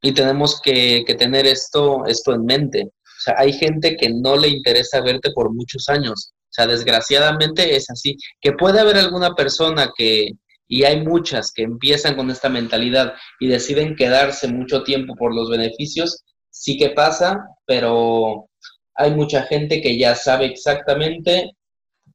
[0.00, 2.82] Y tenemos que, que tener esto, esto en mente.
[2.84, 6.33] O sea, hay gente que no le interesa verte por muchos años.
[6.54, 8.16] Sea, desgraciadamente es así.
[8.40, 10.30] Que puede haber alguna persona que,
[10.68, 15.50] y hay muchas que empiezan con esta mentalidad y deciden quedarse mucho tiempo por los
[15.50, 18.48] beneficios, sí que pasa, pero
[18.94, 21.50] hay mucha gente que ya sabe exactamente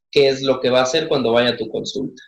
[0.10, 2.24] qué es lo que va a hacer cuando vaya a tu consulta.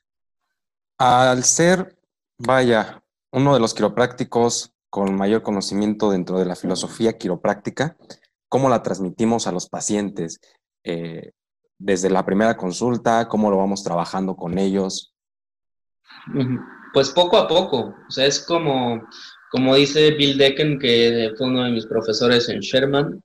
[0.97, 1.95] Al ser,
[2.37, 7.95] vaya, uno de los quiroprácticos con mayor conocimiento dentro de la filosofía quiropráctica,
[8.49, 10.41] ¿cómo la transmitimos a los pacientes?
[10.83, 11.31] Eh,
[11.81, 15.13] desde la primera consulta, cómo lo vamos trabajando con ellos?
[16.93, 19.01] Pues poco a poco, o sea, es como,
[19.49, 23.23] como dice Bill Decken, que fue uno de mis profesores en Sherman,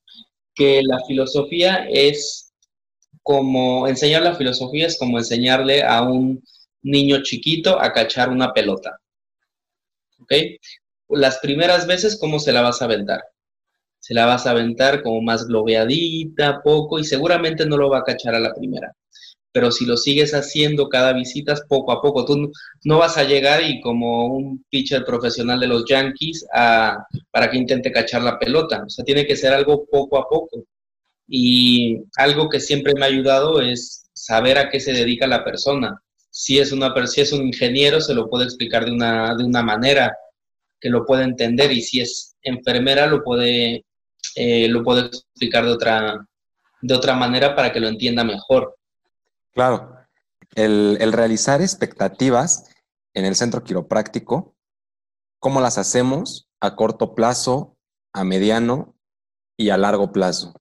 [0.55, 2.55] que la filosofía es
[3.23, 6.43] como, enseñar la filosofía es como enseñarle a un
[6.83, 8.99] niño chiquito a cachar una pelota.
[10.21, 10.33] ¿Ok?
[11.09, 13.23] Las primeras veces, ¿cómo se la vas a aventar?
[14.07, 18.05] Se la vas a aventar como más globeadita, poco, y seguramente no lo va a
[18.05, 18.93] cachar a la primera.
[19.51, 22.53] Pero si lo sigues haciendo cada visita, poco a poco, tú
[22.85, 27.57] no vas a llegar y como un pitcher profesional de los Yankees a, para que
[27.57, 28.85] intente cachar la pelota.
[28.87, 30.63] O sea, tiene que ser algo poco a poco.
[31.27, 36.01] Y algo que siempre me ha ayudado es saber a qué se dedica la persona.
[36.31, 39.65] Si es, una, si es un ingeniero, se lo puede explicar de una, de una
[39.65, 40.17] manera
[40.81, 43.86] que lo puede entender y si es enfermera, lo puede,
[44.37, 46.29] eh, lo puede explicar de otra,
[46.83, 48.77] de otra manera para que lo entienda mejor.
[49.55, 49.97] Claro,
[50.55, 52.69] el, el realizar expectativas
[53.15, 54.55] en el centro quiropráctico,
[55.39, 57.77] ¿cómo las hacemos a corto plazo,
[58.13, 58.95] a mediano
[59.57, 60.53] y a largo plazo?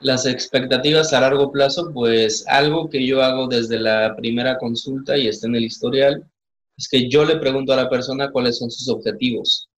[0.00, 5.28] Las expectativas a largo plazo, pues algo que yo hago desde la primera consulta y
[5.28, 6.28] está en el historial,
[6.76, 9.69] es que yo le pregunto a la persona cuáles son sus objetivos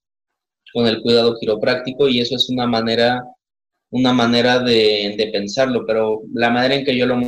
[0.72, 3.22] con el cuidado quiropráctico y eso es una manera,
[3.90, 7.20] una manera de, de pensarlo, pero la manera en que yo lo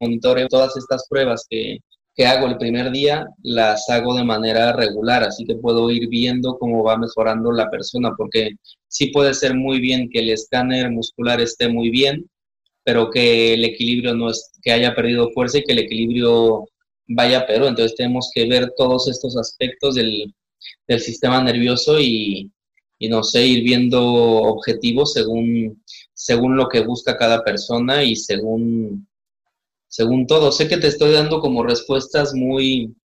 [0.00, 1.78] monitoreo, todas estas pruebas que,
[2.14, 6.56] que hago el primer día, las hago de manera regular, así que puedo ir viendo
[6.58, 8.50] cómo va mejorando la persona, porque
[8.88, 12.28] sí puede ser muy bien que el escáner muscular esté muy bien,
[12.84, 16.66] pero que el equilibrio no es, que haya perdido fuerza y que el equilibrio
[17.06, 20.32] vaya pero entonces tenemos que ver todos estos aspectos del,
[20.86, 22.50] del sistema nervioso y,
[23.04, 29.06] y, no sé, ir viendo objetivos según, según lo que busca cada persona y según
[29.94, 30.50] según todo.
[30.50, 32.96] Sé que te estoy dando como respuestas muy,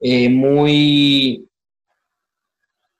[0.00, 1.48] eh, muy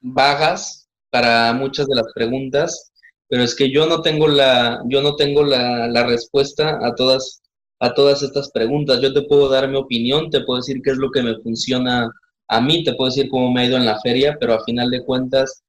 [0.00, 2.90] vagas para muchas de las preguntas,
[3.28, 7.42] pero es que yo no tengo la, yo no tengo la, la respuesta a todas,
[7.80, 9.02] a todas estas preguntas.
[9.02, 12.10] Yo te puedo dar mi opinión, te puedo decir qué es lo que me funciona
[12.48, 14.90] a mí, te puedo decir cómo me ha ido en la feria, pero a final
[14.90, 15.62] de cuentas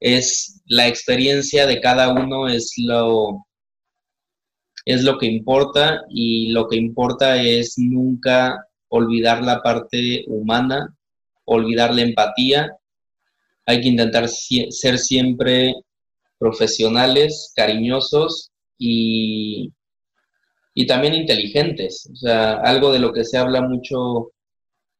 [0.00, 3.46] es la experiencia de cada uno, es lo,
[4.86, 10.94] es lo que importa y lo que importa es nunca olvidar la parte humana,
[11.44, 12.76] olvidar la empatía.
[13.66, 15.74] Hay que intentar ser siempre
[16.38, 19.70] profesionales, cariñosos y,
[20.74, 22.08] y también inteligentes.
[22.12, 24.32] O sea, algo de lo que se habla mucho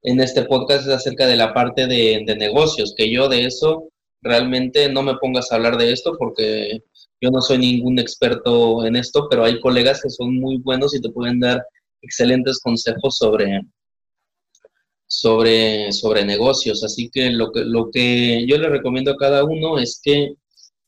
[0.02, 3.88] en este podcast es acerca de la parte de, negocios, que yo de eso
[4.20, 6.82] realmente no me pongas a hablar de esto porque
[7.20, 11.00] yo no soy ningún experto en esto, pero hay colegas que son muy buenos y
[11.00, 11.62] te pueden dar
[12.02, 13.60] excelentes consejos sobre,
[15.06, 16.82] sobre, sobre negocios.
[16.82, 20.34] Así que lo, que lo que yo le recomiendo a cada uno es que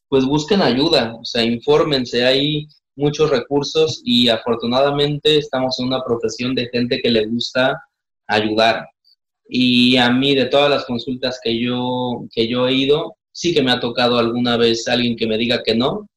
[0.09, 6.55] pues busquen ayuda, o sea, infórmense, hay muchos recursos y afortunadamente estamos en una profesión
[6.55, 7.81] de gente que le gusta
[8.29, 8.87] ayudar.
[9.49, 13.63] Y a mí de todas las consultas que yo, que yo he ido, sí que
[13.63, 16.09] me ha tocado alguna vez alguien que me diga que no,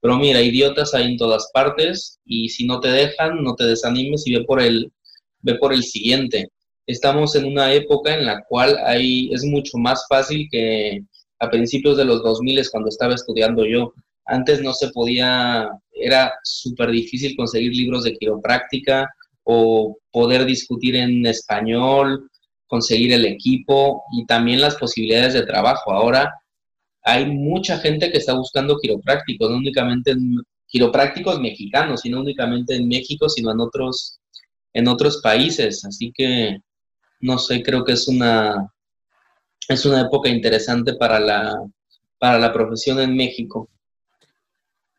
[0.00, 4.26] pero mira, idiotas hay en todas partes y si no te dejan, no te desanimes
[4.26, 4.90] y ve por el,
[5.40, 6.48] ve por el siguiente.
[6.86, 11.00] Estamos en una época en la cual hay, es mucho más fácil que
[11.38, 13.92] a principios de los 2000 cuando estaba estudiando yo.
[14.24, 19.08] Antes no se podía, era súper difícil conseguir libros de quiropráctica
[19.44, 22.29] o poder discutir en español,
[22.70, 25.92] conseguir el equipo y también las posibilidades de trabajo.
[25.92, 26.32] Ahora
[27.02, 30.36] hay mucha gente que está buscando quiroprácticos, no únicamente en,
[30.68, 34.20] quiroprácticos mexicanos, sino únicamente en México, sino en otros,
[34.72, 35.84] en otros países.
[35.84, 36.58] Así que,
[37.18, 38.72] no sé, creo que es una,
[39.68, 41.60] es una época interesante para la,
[42.20, 43.68] para la profesión en México.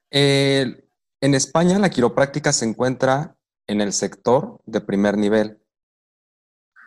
[0.09, 0.83] en
[1.21, 5.60] España la quiropráctica se encuentra en el sector de primer nivel.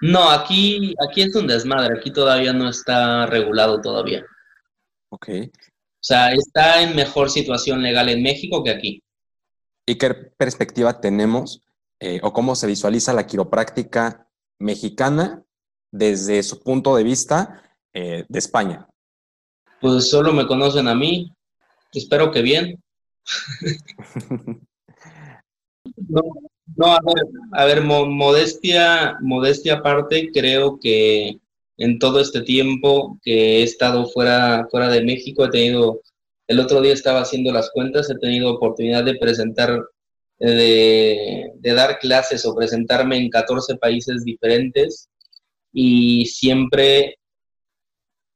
[0.00, 4.24] No, aquí, aquí es un desmadre, aquí todavía no está regulado todavía.
[5.11, 5.28] Ok.
[5.48, 9.02] O sea, está en mejor situación legal en México que aquí.
[9.87, 11.62] ¿Y qué perspectiva tenemos
[12.01, 14.28] eh, o cómo se visualiza la quiropráctica
[14.59, 15.42] mexicana
[15.90, 18.86] desde su punto de vista eh, de España?
[19.80, 21.32] Pues solo me conocen a mí.
[21.92, 22.82] Espero que bien.
[26.09, 26.22] no,
[26.77, 31.39] no, a ver, a ver modestia, modestia aparte, creo que
[31.79, 35.45] en todo este tiempo que he estado fuera, fuera de México.
[35.45, 36.01] He tenido,
[36.49, 39.81] el otro día estaba haciendo las cuentas, he tenido oportunidad de presentar,
[40.39, 45.09] de, dar clases o presentarme en 14 países diferentes
[45.73, 47.19] y siempre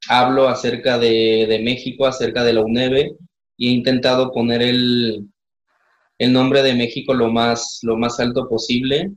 [0.08, 3.12] hablo acerca de, de México, acerca de la UNEVE
[3.56, 5.28] y he intentado poner el,
[6.18, 9.12] el nombre de México lo más, lo más alto posible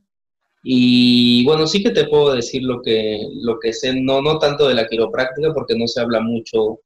[0.63, 4.67] Y bueno, sí que te puedo decir lo que, lo que sé, no, no tanto
[4.67, 6.79] de la quiropráctica, porque no se habla mucho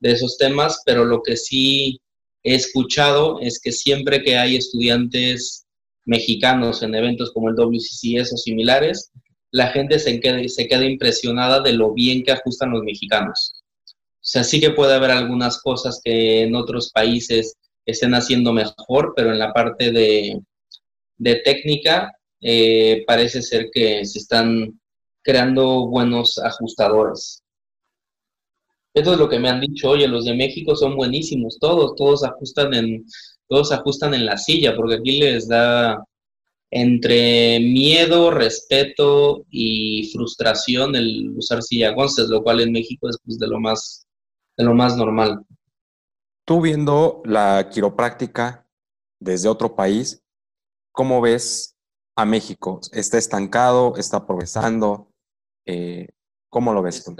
[0.00, 2.00] de esos temas, pero lo que sí
[2.44, 5.66] he escuchado es que siempre que hay estudiantes
[6.04, 9.10] mexicanos en eventos como el WCCS o similares,
[9.50, 13.64] la gente se queda, se queda impresionada de lo bien que ajustan los mexicanos.
[13.86, 17.56] O sea, sí que puede haber algunas cosas que en otros países
[17.86, 20.40] estén haciendo mejor, pero en la parte de,
[21.16, 24.78] de técnica eh, parece ser que se están
[25.22, 27.42] creando buenos ajustadores.
[28.94, 32.24] Esto es lo que me han dicho, oye, los de México son buenísimos, todos, todos
[32.24, 33.04] ajustan en,
[33.48, 36.02] todos ajustan en la silla, porque aquí les da
[36.70, 43.38] entre miedo, respeto y frustración el usar silla González, lo cual en México es pues,
[43.38, 44.06] de lo más
[44.56, 45.40] de lo más normal.
[46.46, 48.66] Tú viendo la quiropráctica
[49.20, 50.22] desde otro país,
[50.92, 51.76] ¿cómo ves
[52.16, 52.80] a México?
[52.92, 53.96] ¿Está estancado?
[53.96, 55.08] ¿Está progresando?
[55.66, 56.08] Eh,
[56.48, 57.16] ¿Cómo lo ves tú?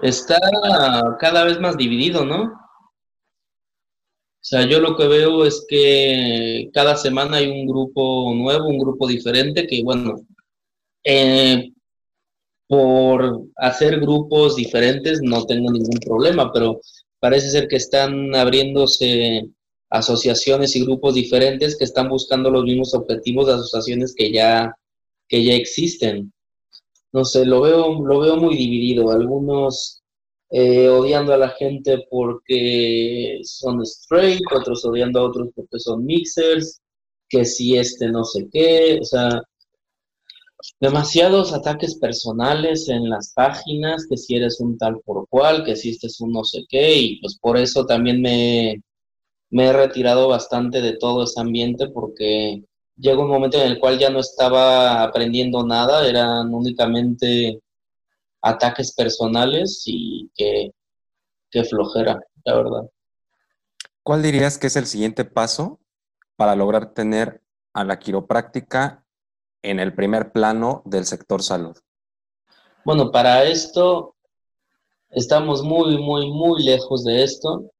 [0.00, 0.36] está
[1.18, 2.42] cada vez más dividido, ¿no?
[2.42, 8.78] O sea, yo lo que veo es que cada semana hay un grupo nuevo, un
[8.78, 10.14] grupo diferente, que bueno,
[11.04, 11.72] eh,
[12.68, 16.80] por hacer grupos diferentes no tengo ningún problema, pero
[17.20, 19.48] parece ser que están abriéndose
[19.90, 24.74] asociaciones y grupos diferentes que están buscando los mismos objetivos de asociaciones que ya,
[25.28, 26.32] que ya existen
[27.16, 29.10] no sé, lo veo, lo veo muy dividido.
[29.10, 30.02] Algunos
[30.50, 36.80] eh, odiando a la gente porque son straight, otros odiando a otros porque son mixers,
[37.28, 39.42] que si este no sé qué, o sea,
[40.80, 45.90] demasiados ataques personales en las páginas, que si eres un tal por cual, que si
[45.90, 48.82] este es un no sé qué, y pues por eso también me,
[49.50, 52.62] me he retirado bastante de todo ese ambiente porque
[52.96, 57.60] llegó un momento en el cual ya no estaba aprendiendo nada, eran únicamente
[58.42, 60.72] ataques personales y que,
[61.64, 62.90] flojera, la verdad.
[64.02, 65.80] ¿Cuál dirías que es el siguiente paso
[66.36, 67.42] para lograr tener
[67.72, 69.05] a la quiropráctica
[69.62, 71.76] en el primer plano del sector salud?
[72.84, 74.14] Bueno, para esto
[75.10, 77.70] estamos muy, muy, muy lejos de esto.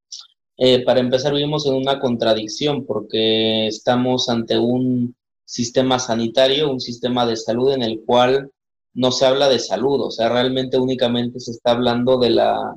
[0.56, 5.14] Eh, para empezar, vivimos en una contradicción porque estamos ante un
[5.44, 8.50] sistema sanitario, un sistema de salud en el cual
[8.94, 12.76] no se habla de salud, o sea, realmente únicamente se está hablando de la,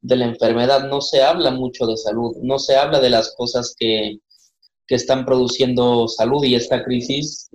[0.00, 3.74] de la enfermedad, no se habla mucho de salud, no se habla de las cosas
[3.78, 4.18] que,
[4.86, 7.48] que están produciendo salud y esta crisis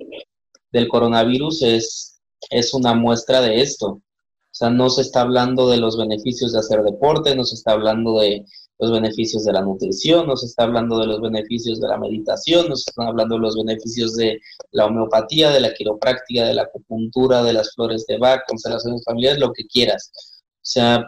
[0.72, 3.88] del coronavirus es, es una muestra de esto.
[3.88, 7.72] O sea, no se está hablando de los beneficios de hacer deporte, no se está
[7.72, 8.46] hablando de
[8.80, 12.86] los beneficios de la nutrición, nos está hablando de los beneficios de la meditación, nos
[12.88, 14.40] están hablando de los beneficios de
[14.72, 19.40] la homeopatía, de la quiropráctica, de la acupuntura, de las flores de Bach, constelaciones familiares,
[19.40, 20.12] lo que quieras.
[20.16, 21.08] O sea,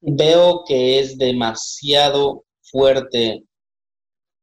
[0.00, 3.44] veo que es demasiado fuerte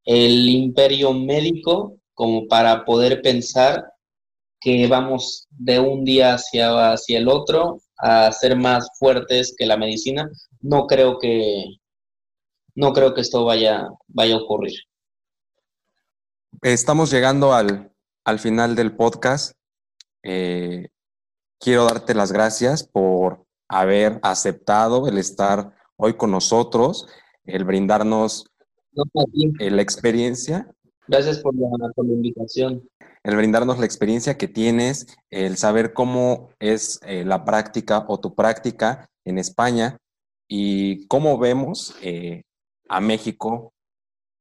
[0.06, 3.92] el imperio médico como para poder pensar
[4.62, 9.76] que vamos de un día hacia, hacia el otro a ser más fuertes que la
[9.76, 10.30] medicina.
[10.62, 11.66] No creo que,
[12.76, 14.74] no creo que esto vaya, vaya a ocurrir.
[16.62, 17.92] Estamos llegando al,
[18.40, 19.54] final del podcast.
[20.24, 20.90] Eh,
[21.60, 27.08] quiero darte las gracias por haber aceptado el estar hoy con nosotros,
[27.46, 28.46] el brindarnos
[28.92, 30.72] la experiencia.
[31.08, 32.88] Gracias por la, invitación.
[33.24, 38.34] El brindarnos la experiencia que tienes, el saber cómo es eh, la práctica o tu
[38.34, 39.98] práctica en España
[40.48, 42.44] y cómo vemos eh,
[42.90, 43.74] a México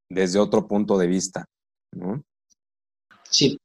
[0.09, 1.45] desde otro punto de vista.
[3.31, 3.59] Sí.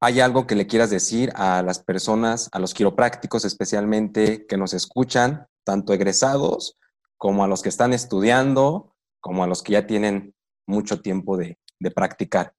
[0.00, 4.72] ¿Hay algo que le quieras decir a las personas, a los quiroprácticos especialmente, que nos
[4.72, 6.78] escuchan, tanto egresados
[7.18, 10.34] como a los que están estudiando, como a los que ya tienen
[10.66, 11.58] mucho tiempo de,
[11.94, 12.54] practicar?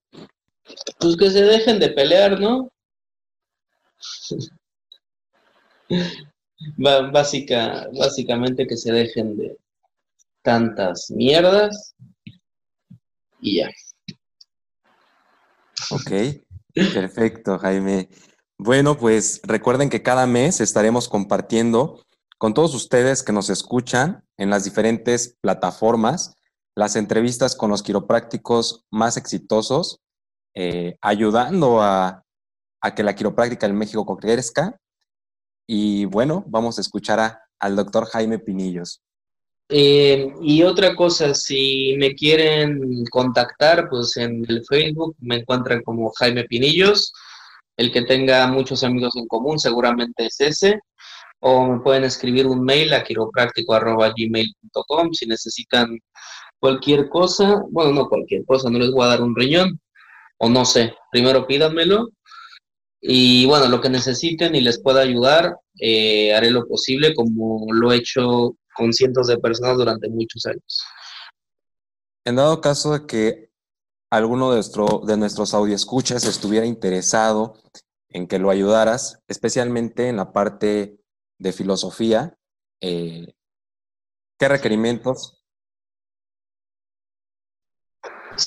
[0.99, 2.71] Pues que se dejen de pelear, ¿no?
[6.77, 9.57] Básica, básicamente que se dejen de,
[10.41, 11.95] tantas mierdas
[13.39, 13.69] y ya.
[15.89, 16.11] Ok,
[16.73, 18.09] perfecto, Jaime.
[18.57, 22.05] Bueno, pues recuerden que cada mes estaremos compartiendo
[22.37, 26.35] con todos ustedes que nos escuchan en las diferentes plataformas
[26.75, 29.99] las entrevistas con los quiroprácticos más exitosos,
[30.53, 32.23] eh, ayudando a,
[32.81, 34.77] a, que la quiropráctica en México crezca.
[35.67, 39.01] Y bueno, vamos a escuchar al doctor Jaime Pinillos.
[39.73, 46.11] Eh, y otra cosa, si me quieren contactar, pues en el Facebook me encuentran como
[46.11, 47.13] Jaime Pinillos.
[47.77, 50.79] el que tenga muchos amigos en común seguramente es ese.
[51.39, 55.97] O me pueden escribir un mail a quiropráctico.gmail.com si necesitan
[56.59, 57.63] cualquier cosa.
[57.71, 59.79] Bueno, no cualquier cosa, no les voy a dar un riñón.
[60.43, 62.09] O no sé, primero pídanmelo.
[62.99, 67.91] Y bueno, lo que necesiten y les pueda ayudar, eh, haré lo posible como lo
[67.91, 70.83] he hecho con cientos de personas durante muchos años.
[72.25, 73.51] En dado caso de que
[74.09, 77.53] alguno de, nuestro, de nuestros escuchas estuviera interesado
[78.09, 80.97] en que lo ayudaras, especialmente en la parte
[81.37, 82.35] de filosofía,
[82.81, 83.33] eh,
[84.39, 85.40] ¿qué requerimientos?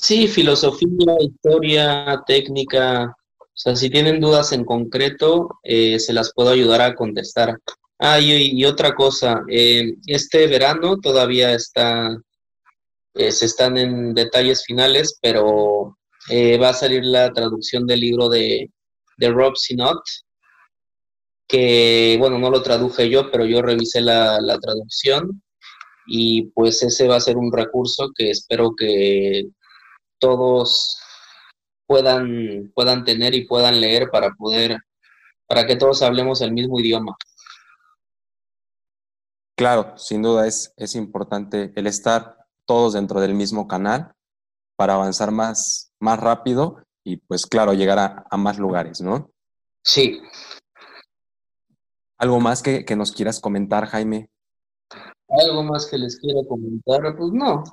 [0.01, 3.15] Sí, filosofía, historia, técnica.
[3.39, 7.57] O sea, si tienen dudas en concreto, eh, se las puedo ayudar a contestar.
[7.99, 12.17] Ah, y, otra cosa, eh, este verano todavía está
[13.15, 15.97] se están en detalles finales, pero
[16.29, 18.69] eh, va a salir la traducción del libro de,
[19.17, 20.01] de Rob Sinot,
[21.47, 25.41] que, bueno, no lo traduje yo, pero yo revisé la, la traducción
[26.07, 29.45] y pues ese va a ser un recurso que espero que
[30.19, 30.99] todos
[31.87, 34.77] puedan, puedan tener y puedan leer para poder,
[35.47, 37.15] para que todos hablemos el mismo idioma.
[39.55, 44.13] Claro, sin duda es, es importante el estar todos dentro del mismo canal
[44.75, 49.31] para avanzar más, más rápido y pues claro, llegar a, más lugares, ¿no?
[49.83, 50.21] Sí.
[52.17, 54.27] ¿Algo más que, nos quieras comentar, Jaime?
[55.27, 57.63] Algo más que les quiera comentar, pues no,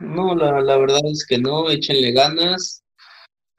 [0.00, 2.84] no, la, la verdad es que no, échenle ganas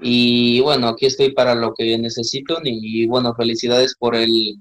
[0.04, 4.56] y bueno, aquí estoy para lo que necesito y bueno, felicidades por el,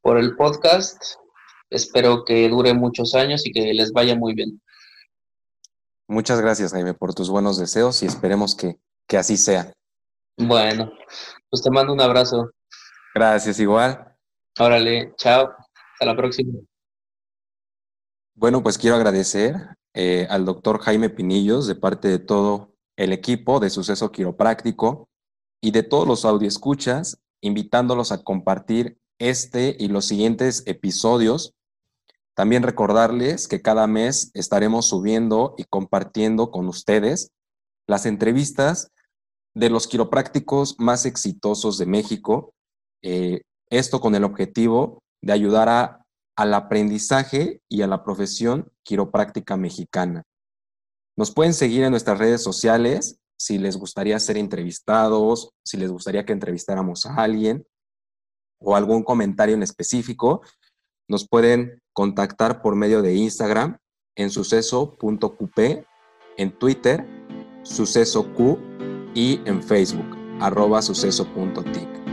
[0.00, 1.02] por el podcast,
[1.68, 4.60] espero que dure muchos años y que les vaya muy bien.
[6.06, 8.78] Muchas gracias, Jaime, por tus buenos deseos y esperemos que,
[9.16, 9.72] así sea.
[10.36, 10.92] Bueno,
[11.50, 12.50] pues te mando un abrazo.
[13.14, 14.14] Gracias, igual.
[14.58, 15.50] Órale, chao.
[15.92, 16.52] Hasta la próxima.
[18.38, 19.56] Bueno, pues quiero agradecer
[19.94, 25.08] eh, al doctor Jaime Pinillos de parte de todo el equipo de Suceso Quiropráctico
[25.60, 31.56] y de todos los escuchas, invitándolos a compartir este y los siguientes episodios
[32.36, 37.32] también recordarles que cada mes estaremos subiendo y compartiendo con ustedes
[37.88, 38.92] las entrevistas
[39.52, 42.54] de los quiroprácticos más exitosos de México.
[43.02, 45.97] Eh, esto con el objetivo de ayudar
[46.38, 50.22] al aprendizaje y a la profesión quiropráctica mexicana.
[51.16, 56.24] Nos pueden seguir en nuestras redes sociales si les gustaría ser entrevistados, si les gustaría
[56.24, 57.66] que entrevistáramos a alguien
[58.60, 60.42] o algún comentario en específico.
[61.08, 63.78] Nos pueden contactar por medio de Instagram
[64.14, 65.84] en suceso.qp,
[66.36, 67.04] en Twitter,
[67.64, 68.60] sucesoq
[69.12, 72.07] y en Facebook, arroba suceso.tic.